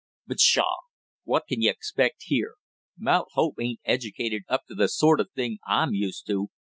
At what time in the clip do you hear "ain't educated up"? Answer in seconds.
3.61-4.63